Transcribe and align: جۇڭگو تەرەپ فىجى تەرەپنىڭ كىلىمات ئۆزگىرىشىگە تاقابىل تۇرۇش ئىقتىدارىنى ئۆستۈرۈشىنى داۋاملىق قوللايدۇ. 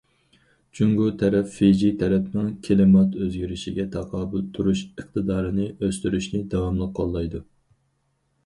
جۇڭگو 0.77 1.09
تەرەپ 1.23 1.51
فىجى 1.57 1.91
تەرەپنىڭ 1.99 2.47
كىلىمات 2.67 3.17
ئۆزگىرىشىگە 3.25 3.87
تاقابىل 3.97 4.43
تۇرۇش 4.57 4.83
ئىقتىدارىنى 4.89 5.69
ئۆستۈرۈشىنى 5.77 6.43
داۋاملىق 6.55 6.95
قوللايدۇ. 7.03 7.45